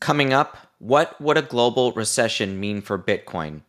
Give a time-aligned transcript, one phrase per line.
[0.00, 3.60] Coming up, what would a global recession mean for Bitcoin?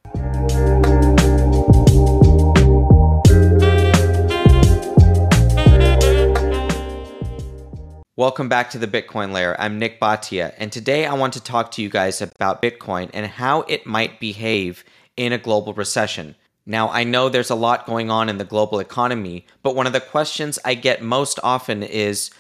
[8.16, 9.58] Welcome back to the Bitcoin Layer.
[9.60, 13.26] I'm Nik Bhatia, and today I want to talk to you guys about Bitcoin and
[13.26, 14.86] how it might behave
[15.18, 16.36] in a global recession.
[16.66, 19.92] Now, I know there's a lot going on in the global economy, but one of
[19.92, 22.32] the questions I get most often is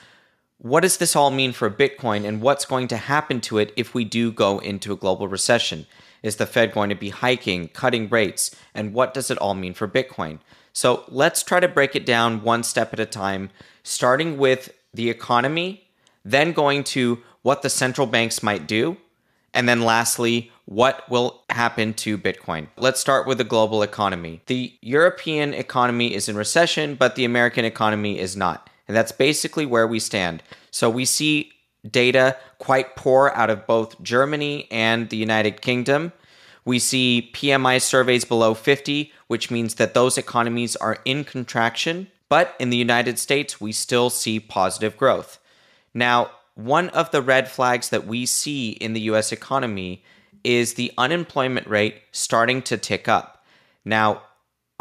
[0.62, 3.96] what does this all mean for Bitcoin and what's going to happen to it if
[3.96, 5.88] we do go into a global recession?
[6.22, 9.73] Is the Fed going to be hiking, cutting rates, and what does it all mean
[9.73, 10.38] for Bitcoin?
[10.71, 13.49] So let's try to break it down one step at a time,
[13.82, 15.88] starting with the economy,
[16.23, 18.98] then going to what the central banks might do,
[19.55, 22.68] and then lastly, what will happen to Bitcoin?
[22.77, 24.41] Let's start with the global economy.
[24.46, 28.70] The European economy is in recession, but the American economy is not.
[28.91, 30.44] And that's basically where we stand.
[30.70, 31.54] So we see
[31.90, 36.12] data quite poor out of both Germany and the United Kingdom.
[36.66, 42.07] We see PMI surveys below 50, which means that those economies are in contraction.
[42.27, 45.40] But in the United States, we still see positive growth.
[45.93, 50.04] Now, one of the red flags that we see in the US economy
[50.43, 53.41] is the unemployment rate starting to tick up.
[53.85, 54.24] Now,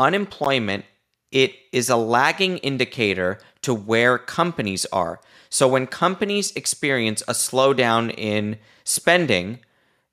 [0.00, 0.84] unemployment
[1.32, 5.20] it is a lagging indicator to where companies are.
[5.48, 9.60] So when companies experience a slowdown in spending,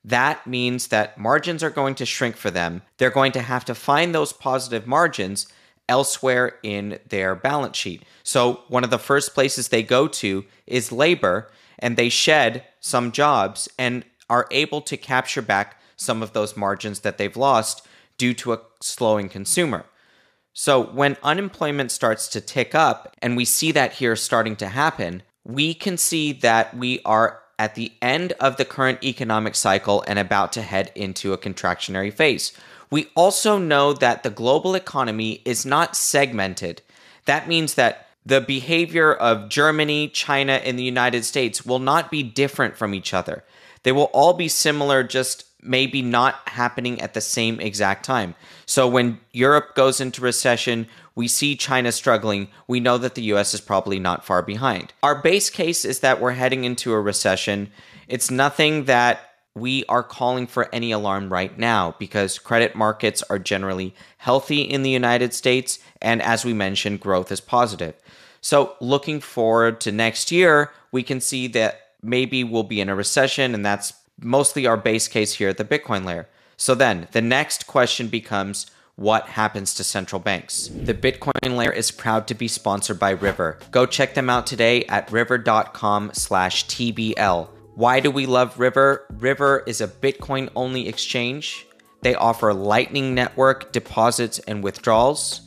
[0.04, 2.82] that means that margins are going to shrink for them.
[2.98, 5.46] They're going to have to find those positive margins
[5.88, 8.02] elsewhere in their balance sheet.
[8.22, 13.10] So, one of the first places they go to is labor, and they shed some
[13.10, 17.86] jobs and are able to capture back some of those margins that they've lost
[18.18, 19.84] due to a slowing consumer.
[20.60, 25.22] So, when unemployment starts to tick up, and we see that here starting to happen,
[25.44, 30.18] we can see that we are at the end of the current economic cycle and
[30.18, 32.52] about to head into a contractionary phase.
[32.90, 36.82] We also know that the global economy is not segmented.
[37.26, 42.24] That means that the behavior of Germany, China, and the United States will not be
[42.24, 43.44] different from each other.
[43.84, 48.34] They will all be similar, just maybe not happening at the same exact time.
[48.66, 52.48] So when Europe goes into recession, we see China struggling.
[52.68, 54.92] We know that the US is probably not far behind.
[55.02, 57.70] Our base case is that we're heading into a recession.
[58.06, 59.20] It's nothing that
[59.54, 64.82] we are calling for any alarm right now because credit markets are generally healthy in
[64.82, 65.78] the United States.
[66.00, 67.94] And as we mentioned, growth is positive.
[68.40, 72.94] So, looking forward to next year, we can see that maybe we'll be in a
[72.94, 76.28] recession, and that's mostly our base case here at the Bitcoin layer.
[76.56, 80.68] So, then the next question becomes what happens to central banks.
[80.74, 83.60] The Bitcoin layer is proud to be sponsored by River.
[83.70, 87.48] Go check them out today at river.com slash TBL.
[87.76, 89.06] Why do we love River?
[89.18, 91.64] River is a Bitcoin only exchange.
[92.00, 95.42] They offer Lightning Network deposits and withdrawals.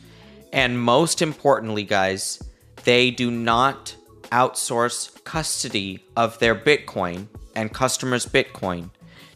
[0.54, 2.42] And most importantly, guys,
[2.86, 3.98] they do not
[4.32, 8.90] outsource custody of their Bitcoin and customers' Bitcoin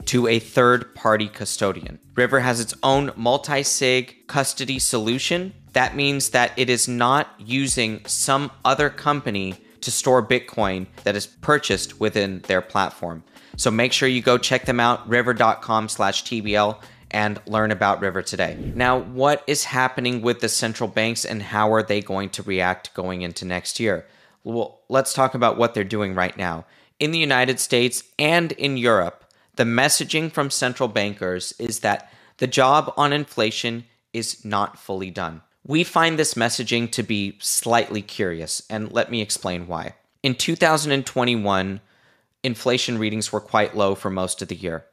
[0.05, 1.99] to a third party custodian.
[2.15, 5.53] River has its own multi sig custody solution.
[5.73, 11.27] That means that it is not using some other company to store Bitcoin that is
[11.27, 13.23] purchased within their platform.
[13.57, 16.81] So make sure you go check them out, river.com slash TBL,
[17.11, 18.57] and learn about River today.
[18.75, 22.93] Now, what is happening with the central banks and how are they going to react
[22.93, 24.05] going into next year?
[24.43, 26.65] Well, let's talk about what they're doing right now.
[26.99, 29.25] In the United States and in Europe,
[29.55, 35.41] the messaging from central bankers is that the job on inflation is not fully done.
[35.67, 39.95] We find this messaging to be slightly curious, and let me explain why.
[40.23, 41.81] In 2021,
[42.43, 44.85] inflation readings were quite low for most of the year.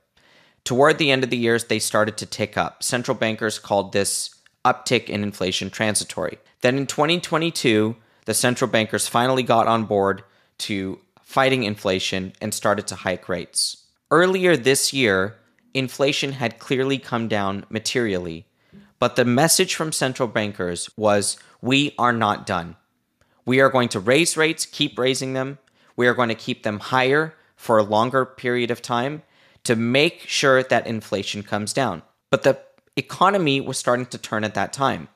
[0.64, 2.82] Toward the end of the year, they started to tick up.
[2.82, 6.38] Central bankers called this uptick in inflation transitory.
[6.62, 10.24] Then in 2022, the central bankers finally got on board
[10.58, 10.98] to
[11.32, 13.86] fighting inflation and started to hike rates.
[14.10, 15.36] Earlier this year,
[15.72, 18.44] inflation had clearly come down materially,
[18.98, 22.76] but the message from central bankers was we are not done.
[23.46, 25.56] We are going to raise rates, keep raising them.
[25.96, 29.22] We are going to keep them higher for a longer period of time
[29.64, 32.02] to make sure that inflation comes down.
[32.30, 32.60] But the
[32.96, 35.08] economy was starting to turn at that time.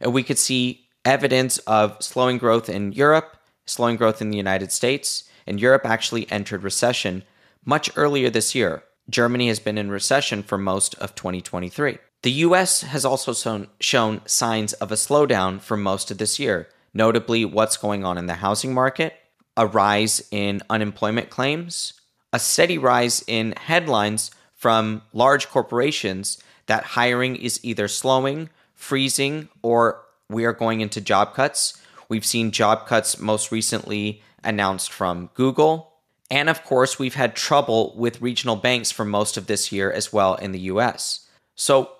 [0.00, 4.72] And we could see evidence of slowing growth in Europe, slowing growth in the United
[4.72, 7.24] States, and Europe actually entered recession
[7.64, 8.84] much earlier this year.
[9.10, 11.98] Germany has been in recession for most of 2023.
[12.22, 17.44] The US has also shown, signs of a slowdown for most of this year, notably
[17.44, 19.14] what's going on in the housing market,
[19.56, 21.94] a rise in unemployment claims,
[22.32, 30.00] a steady rise in headlines from large corporations that hiring is either slowing, freezing, or
[30.28, 31.76] we are going into job cuts.
[32.08, 35.92] We've seen job cuts most recently announced from Google.
[36.30, 40.12] And of course, we've had trouble with regional banks for most of this year as
[40.12, 41.26] well in the US.
[41.54, 41.90] So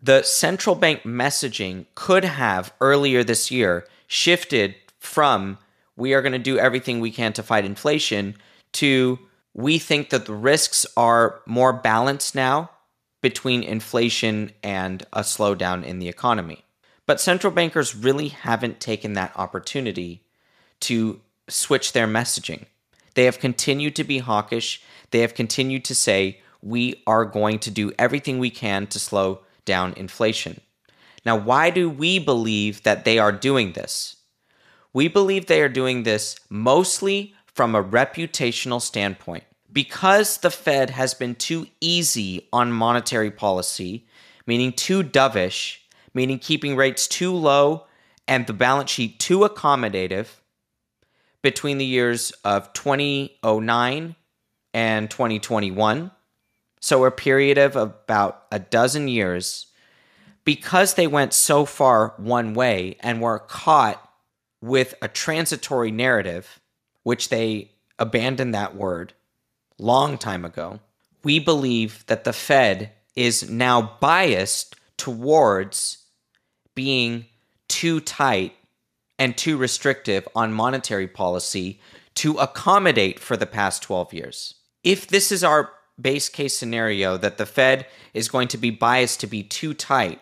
[0.00, 5.58] the central bank messaging could have earlier this year shifted from
[5.96, 8.36] we are going to do everything we can to fight inflation
[8.72, 9.18] to
[9.54, 12.70] we think that the risks are more balanced now
[13.20, 16.64] between inflation and a slowdown in the economy.
[17.06, 20.22] But central bankers really haven't taken that opportunity
[20.80, 22.66] to switch their messaging.
[23.14, 24.82] They have continued to be hawkish.
[25.10, 29.40] They have continued to say, we are going to do everything we can to slow
[29.64, 30.60] down inflation.
[31.24, 34.16] Now, why do we believe that they are doing this?
[34.92, 39.44] We believe they are doing this mostly from a reputational standpoint.
[39.70, 44.06] Because the Fed has been too easy on monetary policy,
[44.46, 45.78] meaning too dovish,
[46.14, 47.84] meaning keeping rates too low
[48.26, 50.37] and the balance sheet too accommodative
[51.42, 54.16] between the years of 2009
[54.74, 56.10] and 2021,
[56.80, 59.66] so a period of about a dozen years,
[60.44, 64.02] because they went so far one way and were caught
[64.60, 66.60] with a transitory narrative,
[67.02, 69.12] which they abandoned that word
[69.78, 70.80] long time ago,
[71.22, 75.98] we believe that the Fed is now biased towards
[76.74, 77.26] being
[77.68, 78.54] too tight
[79.18, 81.80] and too restrictive on monetary policy
[82.14, 84.54] to accommodate for the past 12 years.
[84.84, 89.20] If this is our base case scenario that the Fed is going to be biased
[89.20, 90.20] to be too tight,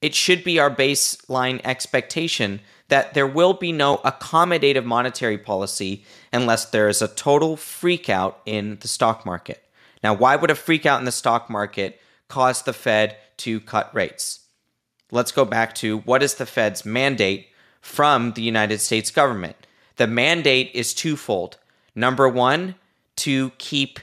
[0.00, 6.64] it should be our baseline expectation that there will be no accommodative monetary policy unless
[6.66, 9.62] there is a total freakout in the stock market.
[10.02, 14.40] Now, why would a freakout in the stock market cause the Fed to cut rates?
[15.12, 17.48] Let's go back to what is the Fed's mandate
[17.80, 19.56] from the United States government?
[19.96, 21.58] The mandate is twofold.
[21.94, 22.76] Number one,
[23.16, 24.00] to keep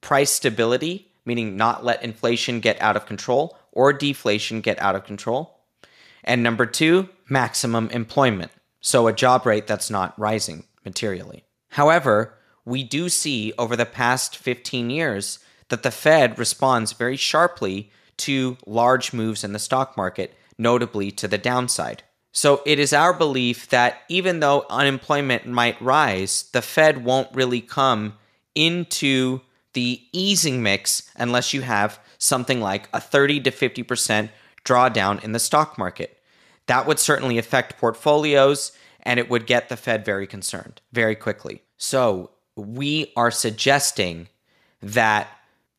[0.00, 5.04] price stability, meaning not let inflation get out of control or deflation get out of
[5.04, 5.60] control.
[6.24, 8.50] And number two, maximum employment.
[8.80, 11.44] So a job rate that's not rising materially.
[11.70, 12.34] However,
[12.64, 15.38] we do see over the past 15 years
[15.68, 21.28] that the Fed responds very sharply to large moves in the stock market, notably to
[21.28, 22.02] the downside.
[22.36, 27.62] So it is our belief that even though unemployment might rise, the Fed won't really
[27.62, 28.18] come
[28.54, 29.40] into
[29.72, 34.28] the easing mix unless you have something like a 30 to 50%
[34.66, 36.18] drawdown in the stock market.
[36.66, 38.72] That would certainly affect portfolios
[39.02, 41.62] and it would get the Fed very concerned very quickly.
[41.78, 44.28] So, we are suggesting
[44.82, 45.28] that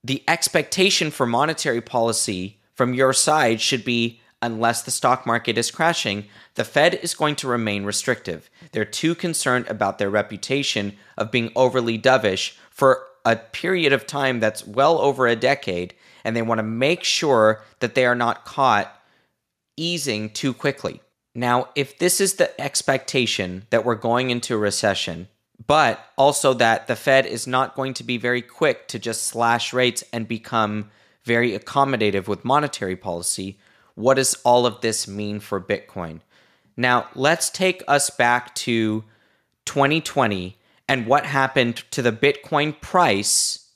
[0.04, 5.72] the expectation for monetary policy from your side should be unless the stock market is
[5.72, 6.26] crashing,
[6.56, 8.50] the Fed is going to remain restrictive.
[8.72, 14.40] They're too concerned about their reputation of being overly dovish for a period of time
[14.40, 15.94] that's well over a decade,
[16.24, 18.94] and they want to make sure that they are not caught
[19.76, 21.02] easing too quickly.
[21.36, 25.28] Now, if this is the expectation that we're going into a recession,
[25.66, 29.74] but also that the Fed is not going to be very quick to just slash
[29.74, 30.90] rates and become
[31.24, 33.60] very accommodative with monetary policy,
[33.98, 36.22] what does all of this mean for Bitcoin?
[36.78, 39.04] Now, let's take us back to
[39.66, 40.56] 2020
[40.88, 43.72] and what happened to the Bitcoin price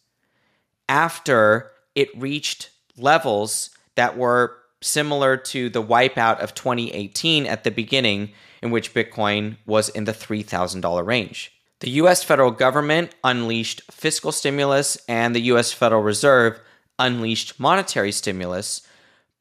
[0.88, 8.32] after it reached levels that were similar to the wipeout of 2018 at the beginning,
[8.62, 11.52] in which Bitcoin was in the $3,000 range.
[11.80, 16.60] The US federal government unleashed fiscal stimulus, and the US Federal Reserve
[17.00, 18.84] unleashed monetary stimulus,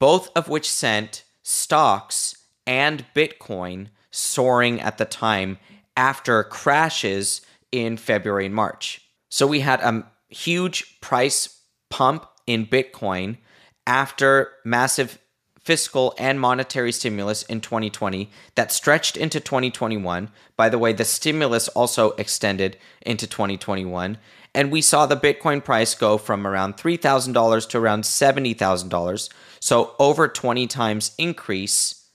[0.00, 5.58] both of which sent stocks and Bitcoin soaring at the time
[5.96, 9.02] after crashes in February and March.
[9.28, 13.36] So we had a huge price pump in Bitcoin
[13.86, 15.18] after massive
[15.60, 20.30] fiscal and monetary stimulus in 2020 that stretched into 2021.
[20.56, 24.18] By the way, the stimulus also extended into 2021.
[24.54, 29.30] And we saw the Bitcoin price go from around $3,000 to around $70,000.
[29.60, 32.06] So over 20 times increase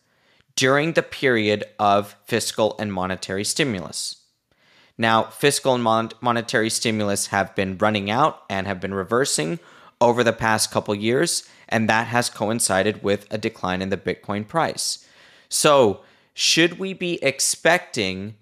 [0.55, 4.17] during the period of fiscal and monetary stimulus.
[4.97, 9.59] Now, fiscal and mon- monetary stimulus have been running out and have been reversing
[9.99, 14.47] over the past couple years, and that has coincided with a decline in the Bitcoin
[14.47, 15.05] price.
[15.49, 16.01] So,
[16.33, 18.35] should we be expecting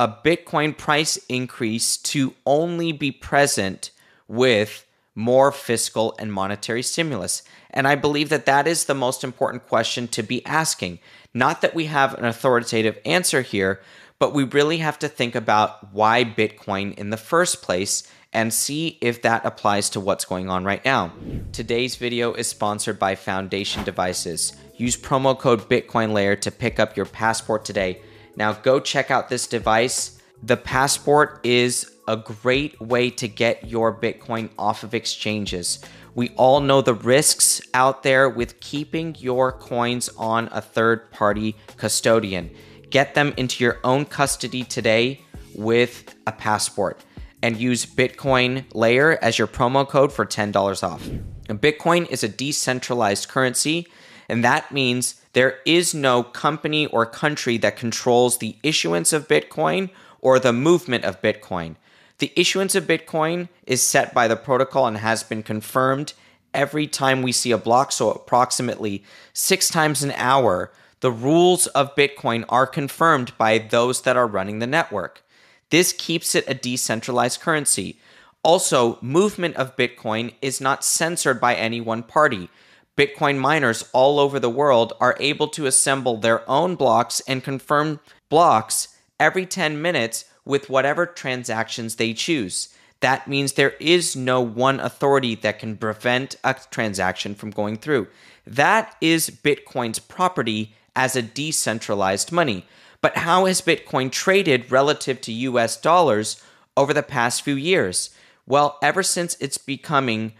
[0.00, 3.90] a Bitcoin price increase to only be present
[4.26, 7.42] with more fiscal and monetary stimulus?
[7.68, 11.00] And I believe that that is the most important question to be asking.
[11.34, 13.82] Not that we have an authoritative answer here,
[14.18, 18.96] but we really have to think about why Bitcoin in the first place and see
[19.02, 21.12] if that applies to what's going on right now.
[21.52, 24.54] Today's video is sponsored by Foundation Devices.
[24.78, 28.00] Use promo code BitcoinLayer to pick up your passport today.
[28.40, 30.18] Now go check out this device.
[30.42, 35.78] The passport is a great way to get your Bitcoin off of exchanges.
[36.14, 41.54] We all know the risks out there with keeping your coins on a third party
[41.76, 42.50] custodian.
[42.88, 45.20] Get them into your own custody today
[45.54, 47.04] with a passport
[47.42, 51.06] and use Bitcoin Layer as your promo code for $10 off.
[51.46, 53.86] Bitcoin is a decentralized currency,
[54.30, 59.90] and that means there is no company or country that controls the issuance of Bitcoin
[60.20, 61.76] or the movement of Bitcoin.
[62.18, 66.12] The issuance of Bitcoin is set by the protocol and has been confirmed
[66.52, 70.70] every time we see a block, so approximately six times an hour.
[71.00, 75.22] The rules of Bitcoin are confirmed by those that are running the network.
[75.70, 77.98] This keeps it a decentralized currency.
[78.42, 82.50] Also, movement of Bitcoin is not censored by any one party.
[82.96, 88.00] Bitcoin miners all over the world are able to assemble their own blocks and confirm
[88.28, 92.74] blocks every 10 minutes with whatever transactions they choose.
[93.00, 98.08] That means there is no one authority that can prevent a transaction from going through.
[98.46, 102.66] That is Bitcoin's property as a decentralized money.
[103.00, 106.42] But how has Bitcoin traded relative to US dollars
[106.76, 108.10] over the past few years?
[108.46, 110.34] Well, ever since it's becoming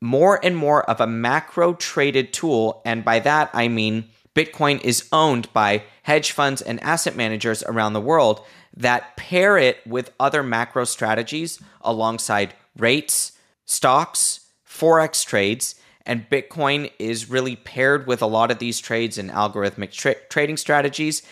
[0.00, 5.08] more and more of a macro traded tool, and by that I mean Bitcoin is
[5.12, 8.44] owned by hedge funds and asset managers around the world
[8.76, 13.32] that pair it with other macro strategies alongside rates,
[13.64, 19.30] stocks, forex trades, and Bitcoin is really paired with a lot of these trades and
[19.30, 21.22] algorithmic tra- trading strategies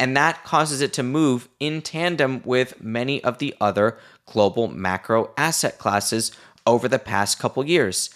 [0.00, 5.30] and that causes it to move in tandem with many of the other global macro
[5.36, 6.32] asset classes
[6.68, 8.10] over the past couple years.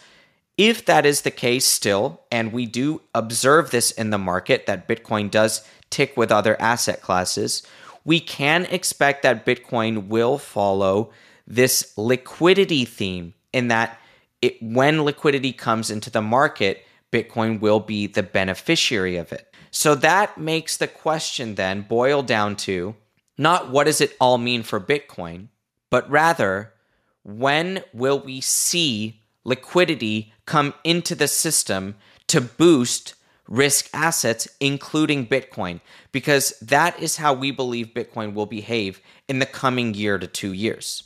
[0.59, 4.87] If that is the case still, and we do observe this in the market that
[4.87, 7.63] Bitcoin does tick with other asset classes,
[8.05, 11.11] we can expect that Bitcoin will follow
[11.47, 13.99] this liquidity theme in that
[14.41, 19.55] it, when liquidity comes into the market, Bitcoin will be the beneficiary of it.
[19.71, 22.95] So that makes the question then boil down to
[23.39, 25.49] not what does it all mean for Bitcoin,
[25.91, 26.75] but rather
[27.23, 31.97] when will we see liquidity come into the system
[32.29, 33.15] to boost
[33.49, 35.81] risk assets, including Bitcoin?
[36.11, 40.53] Because that is how we believe Bitcoin will behave in the coming year to two
[40.53, 41.05] years.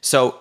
[0.00, 0.40] So,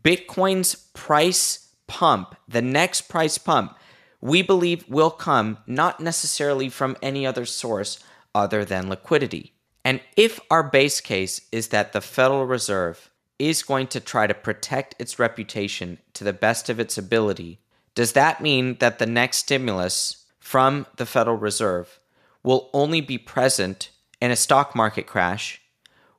[0.00, 3.76] Bitcoin's price pump, the next price pump,
[4.20, 8.00] we believe will come not necessarily from any other source
[8.34, 9.52] other than liquidity.
[9.84, 14.34] And if our base case is that the Federal Reserve is going to try to
[14.34, 17.60] protect its reputation to the best of its ability,
[17.94, 22.00] does that mean that the next stimulus from the Federal Reserve
[22.42, 23.90] will only be present
[24.20, 25.60] in a stock market crash,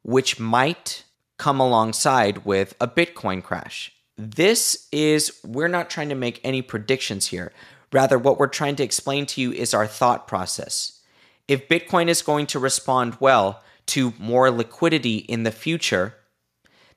[0.03, 1.03] which might
[1.37, 3.91] come alongside with a Bitcoin crash?
[4.17, 7.53] This is, we're not trying to make any predictions here.
[7.91, 11.01] Rather, what we're trying to explain to you is our thought process.
[11.47, 16.15] If Bitcoin is going to respond well to more liquidity in the future,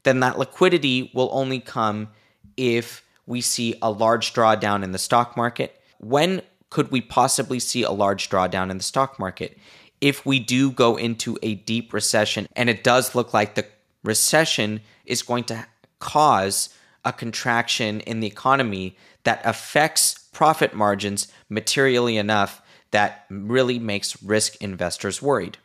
[0.04, 2.08] then that liquidity will only come
[2.56, 5.80] if we see a large drawdown in the stock market.
[5.98, 9.58] When could we possibly see a large drawdown in the stock market?
[10.00, 13.66] If we do go into a deep recession, and it does look like the
[14.02, 15.66] recession is going to
[16.00, 16.70] cause
[17.04, 24.56] a contraction in the economy that affects profit margins materially enough that really makes risk
[24.56, 25.58] investors worried.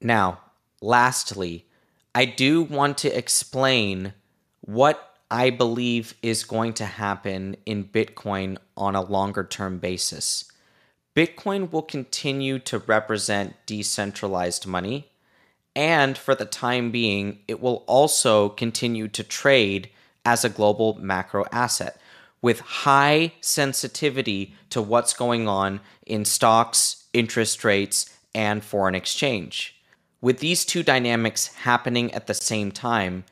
[0.00, 0.40] Now,
[0.80, 1.66] lastly,
[2.14, 4.12] I do want to explain
[4.60, 10.44] what I believe is going to happen in Bitcoin on a longer term basis.
[11.16, 15.10] Bitcoin will continue to represent decentralized money,
[15.74, 19.88] and for the time being, it will also continue to trade
[20.24, 21.98] as a global macro asset
[22.42, 29.81] with high sensitivity to what's going on in stocks, interest rates, and foreign exchange.
[30.22, 33.24] With these two dynamics happening at the same time,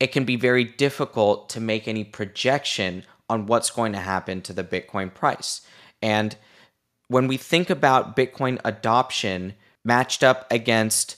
[0.00, 4.54] it can be very difficult to make any projection on what's going to happen to
[4.54, 5.60] the Bitcoin price.
[6.00, 6.36] And
[7.08, 11.16] when we think about Bitcoin adoption matched up against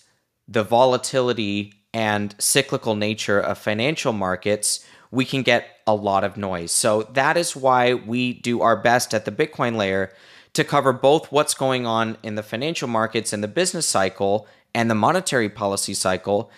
[0.48, 6.72] the volatility and cyclical nature of financial markets, we can get a lot of noise.
[6.72, 10.12] So that is why we do our best at the Bitcoin layer
[10.54, 14.90] to cover both what's going on in the financial markets and the business cycle and
[14.90, 16.50] the monetary policy cycle,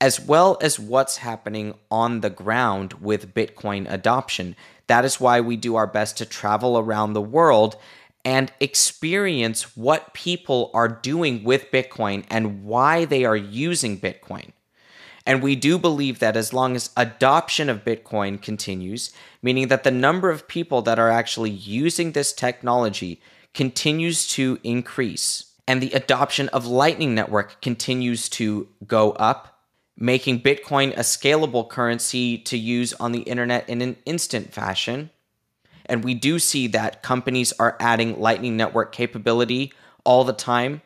[0.00, 4.56] as well as what's happening on the ground with Bitcoin adoption.
[4.86, 7.76] That is why we do our best to travel around the world
[8.24, 14.50] and experience what people are doing with Bitcoin and why they are using Bitcoin.
[15.26, 19.12] And we do believe that as long as adoption of Bitcoin continues,
[19.42, 23.20] meaning that the number of people that are actually using this technology
[23.54, 29.60] continues to increase, and the adoption of Lightning Network continues to go up,
[29.96, 35.10] making Bitcoin a scalable currency to use on the internet in an instant fashion.
[35.86, 39.72] And we do see that companies are adding Lightning Network capability
[40.04, 40.82] all the time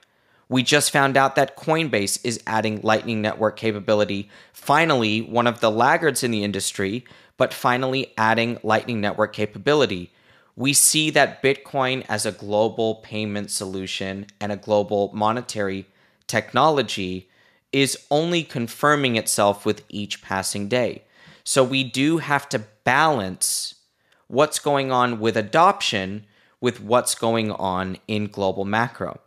[0.49, 4.29] we just found out that Coinbase is adding Lightning Network capability.
[4.53, 7.05] Finally, one of the laggards in the industry,
[7.37, 10.13] but finally adding Lightning Network capability.
[10.57, 15.87] We see that Bitcoin as a global payment solution and a global monetary
[16.27, 17.29] technology
[17.73, 21.03] is only confirming itself with each passing day.
[21.43, 23.75] So we do have to balance
[24.29, 26.27] what's going on with adoption
[26.65, 29.21] with what's going on in global macro.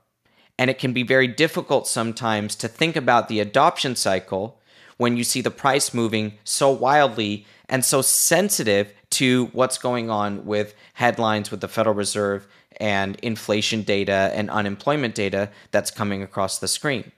[0.57, 4.59] And it can be very difficult sometimes to think about the adoption cycle
[4.97, 10.45] when you see the price moving so wildly and so sensitive to what's going on
[10.45, 12.47] with headlines with the Federal Reserve
[12.79, 17.11] and inflation data and unemployment data that's coming across the screen.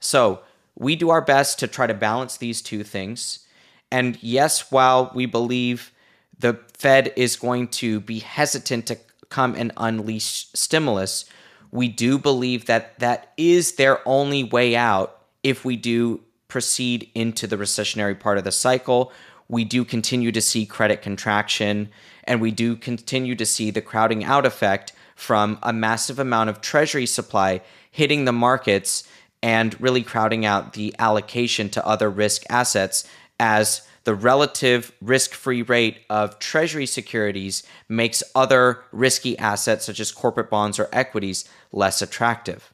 [0.00, 0.40] So,
[0.74, 3.46] we do our best to try to balance these two things.
[3.90, 5.92] And yes, while we believe
[6.38, 11.26] the Fed is going to be hesitant to come and unleash stimulus,
[11.70, 17.46] we do believe that that is their only way out if we do proceed into
[17.46, 19.12] the recessionary part of the cycle.
[19.52, 21.90] We do continue to see credit contraction
[22.24, 26.62] and we do continue to see the crowding out effect from a massive amount of
[26.62, 27.60] treasury supply
[27.90, 29.06] hitting the markets
[29.42, 33.06] and really crowding out the allocation to other risk assets
[33.38, 40.12] as the relative risk free rate of treasury securities makes other risky assets, such as
[40.12, 42.72] corporate bonds or equities, less attractive.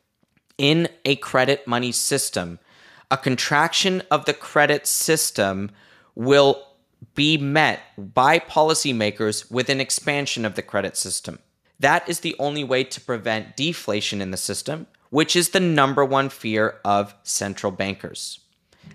[0.58, 2.60] In a credit money system,
[3.10, 5.72] a contraction of the credit system
[6.14, 6.67] will
[7.18, 11.40] be met by policymakers with an expansion of the credit system.
[11.80, 16.04] That is the only way to prevent deflation in the system, which is the number
[16.04, 18.38] one fear of central bankers.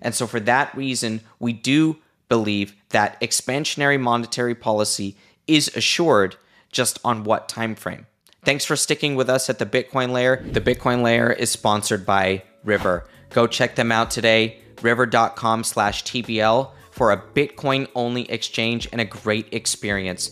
[0.00, 1.98] And so, for that reason, we do
[2.30, 6.36] believe that expansionary monetary policy is assured
[6.72, 8.06] just on what time frame.
[8.42, 10.42] Thanks for sticking with us at the Bitcoin layer.
[10.42, 13.06] The Bitcoin layer is sponsored by River.
[13.28, 19.04] Go check them out today, river.com slash TBL for a Bitcoin only exchange and a
[19.04, 20.30] great experience.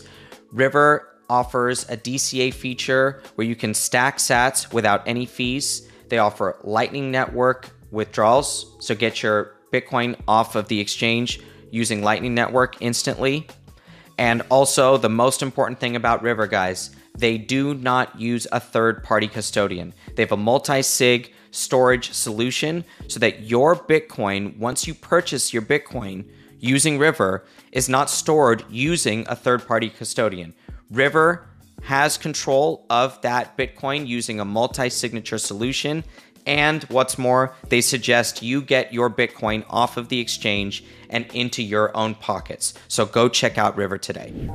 [0.53, 5.89] River offers a DCA feature where you can stack sats without any fees.
[6.07, 12.33] They offer Lightning Network withdrawals, so get your Bitcoin off of the exchange using Lightning
[12.33, 13.45] Network instantly.
[14.17, 19.03] And also, the most important thing about River, guys, they do not use a third
[19.03, 19.93] party custodian.
[20.15, 25.61] They have a multi sig storage solution so that your Bitcoin, once you purchase your
[25.61, 26.25] Bitcoin
[26.63, 30.53] using River, is not stored using a third party custodian.
[30.89, 31.47] River
[31.83, 36.03] has control of that Bitcoin using a multi signature solution
[36.45, 41.63] and what's more, they suggest you get your Bitcoin off of the exchange and into
[41.63, 42.73] your own pockets.
[42.87, 44.49] So go check out River today.